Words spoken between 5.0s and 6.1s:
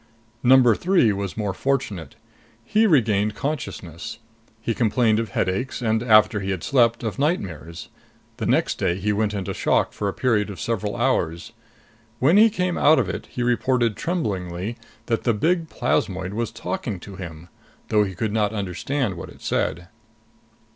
of headaches and,